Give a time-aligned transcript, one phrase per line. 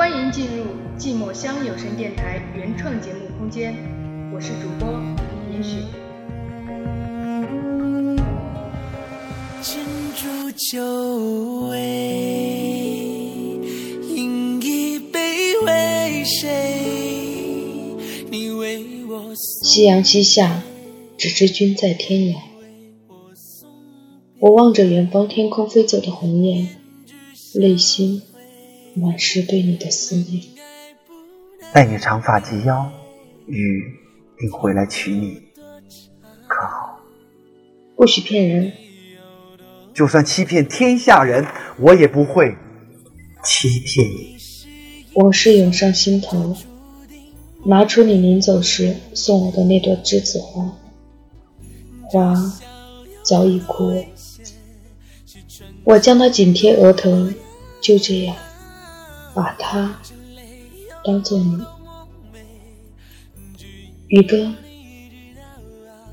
[0.00, 0.64] 欢迎进入
[0.98, 3.74] 寂寞乡有声电台原创节目空间，
[4.32, 4.98] 我是主播
[5.52, 5.76] 严雪。
[9.62, 9.76] 斟
[10.16, 11.76] 煮酒味，
[14.08, 16.80] 饮一杯为谁？
[18.30, 20.62] 你为我夕阳西下，
[21.18, 22.36] 只知君在天涯。
[24.38, 26.68] 我望着远方天空飞走的鸿雁，
[27.54, 28.22] 内心
[29.00, 30.42] 满是对你的思念。
[31.72, 32.90] 待你长发及腰，
[33.46, 33.82] 雨
[34.38, 35.40] 定回来娶你，
[36.46, 37.00] 可好？
[37.96, 38.72] 不许骗人，
[39.94, 41.46] 就算欺骗天下人，
[41.78, 42.56] 我也不会
[43.44, 44.36] 欺骗你。
[45.14, 46.56] 往事涌上心头，
[47.64, 50.76] 拿出你临走时送我的那朵栀子花，
[52.02, 52.34] 花
[53.22, 54.06] 早已枯萎。
[55.84, 57.28] 我将它紧贴额头，
[57.80, 58.36] 就这样，
[59.40, 59.98] 把它
[61.02, 61.58] 当做你。
[64.08, 64.52] 宇哥，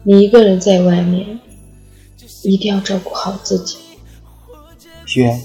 [0.03, 1.42] 你一个人在外面，
[2.44, 3.80] 一定要照顾好自己。
[5.05, 5.42] 雪，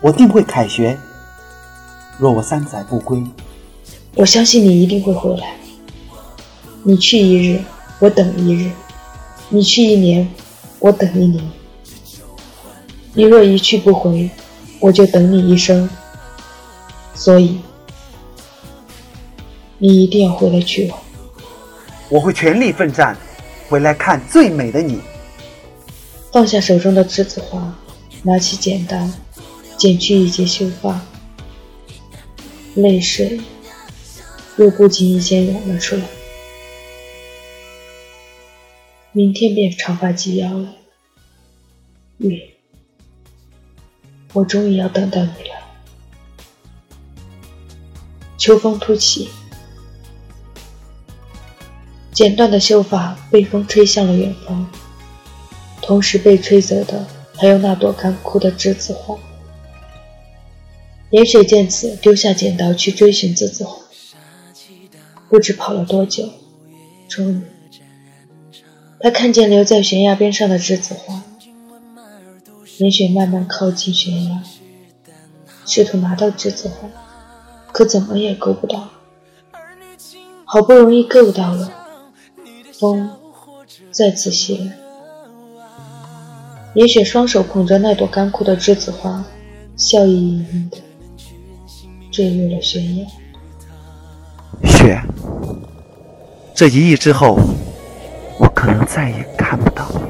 [0.00, 0.96] 我定会凯旋。
[2.18, 3.20] 若我三载不归，
[4.14, 5.56] 我相信你一定会回来。
[6.84, 7.60] 你去一日，
[7.98, 8.70] 我等一日；
[9.48, 10.28] 你去一年，
[10.78, 11.44] 我等一年。
[13.14, 14.30] 你若一去不回，
[14.78, 15.90] 我就等你一生。
[17.18, 17.58] 所以，
[19.78, 20.96] 你一定要回来娶我。
[22.08, 23.18] 我会全力奋战，
[23.68, 25.00] 回来看最美的你。
[26.32, 27.76] 放下手中的栀子花，
[28.22, 29.10] 拿起剪刀，
[29.76, 31.04] 剪去一截秀发，
[32.76, 33.40] 泪水
[34.56, 36.02] 又不经意间涌了出来。
[39.10, 40.68] 明天便长发及腰了，
[42.18, 42.38] 月，
[44.32, 45.57] 我终于要等到你了。
[48.48, 49.28] 秋风突起，
[52.10, 54.66] 剪断的秀发被风吹向了远方，
[55.82, 57.06] 同时被吹走的
[57.36, 59.18] 还有那朵干枯的栀子花。
[61.10, 63.82] 严雪见此，丢下剪刀去追寻栀子花，
[65.28, 66.30] 不知跑了多久，
[67.06, 67.42] 终于，
[68.98, 71.22] 他看见留在悬崖边上的栀子花。
[72.78, 74.42] 严雪慢慢靠近悬崖，
[75.66, 76.88] 试图拿到栀子花。
[77.72, 78.88] 可怎么也够不到，
[80.44, 81.70] 好不容易够到了，
[82.78, 83.10] 风
[83.90, 84.72] 再次袭来。
[86.74, 89.24] 严雪双手捧着那朵干枯的栀子花，
[89.76, 90.78] 笑意盈盈的
[92.10, 93.06] 坠入了悬崖。
[94.64, 95.00] 雪，
[96.54, 97.38] 这一役之后，
[98.38, 100.02] 我可能再也看不到了，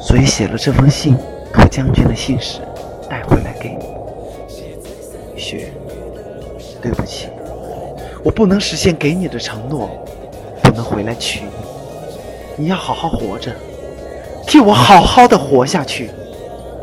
[0.00, 1.16] 所以写了这封信，
[1.52, 2.60] 托将军的信使
[3.08, 3.51] 带回来
[6.82, 7.28] 对不起，
[8.24, 9.88] 我不能实现给你的承诺，
[10.62, 11.50] 不能回来娶你。
[12.56, 13.52] 你要好好活着，
[14.46, 16.10] 替我好好的活下去。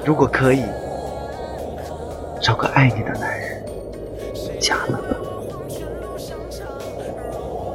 [0.06, 0.64] 如果可以，
[2.42, 3.62] 找个爱你的男人
[4.60, 5.18] 嫁了吧。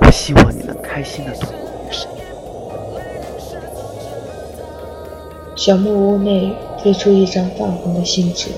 [0.01, 2.09] 我希望你能开心的度过余生。
[5.55, 8.51] 小木屋内飞出一张泛红的信纸。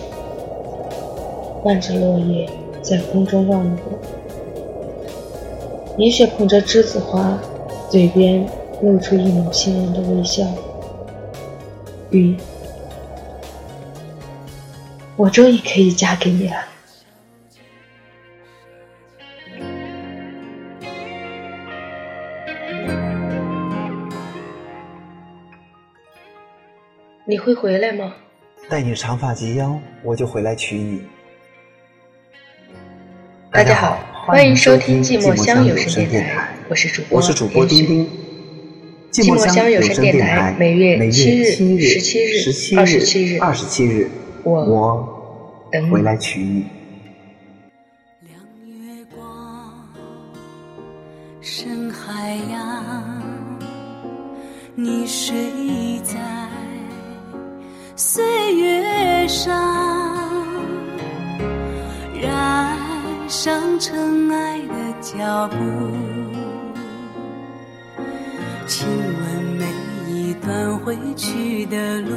[1.65, 2.49] 伴着落叶
[2.87, 3.99] 在空中望过。
[5.99, 7.37] 银雪捧着栀子花，
[7.91, 8.49] 嘴边
[8.81, 10.47] 露出一抹欣然的微笑。
[12.11, 12.37] 雨，
[15.17, 16.55] 我终于可以嫁给你了。
[27.25, 28.15] 你会回来吗？
[28.69, 31.03] 待你长发及腰，我就回来娶你。
[33.57, 38.07] 大家好，欢迎收听寂寞乡有声电台，我是主播，我是主播丁丁。
[39.11, 41.47] 寂寞乡有声电台每月七日、
[41.81, 44.11] 十七日、十七二十七日、二十七日，
[44.43, 46.67] 我我等回来娶你。
[48.21, 49.73] 亮月光，
[51.41, 53.23] 深海洋，
[54.75, 55.35] 你睡
[56.05, 56.19] 在
[57.97, 58.23] 岁
[58.55, 59.86] 月上，
[63.47, 65.57] 上尘埃的脚步。
[68.67, 69.65] 亲吻每
[70.11, 72.11] 一段回去的路。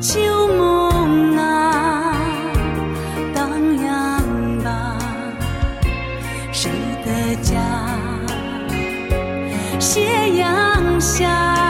[0.00, 2.16] 旧梦啊
[3.34, 3.50] 荡
[3.84, 4.96] 漾吧
[6.52, 6.70] 谁
[7.04, 7.58] 的家？
[9.80, 11.61] 斜阳下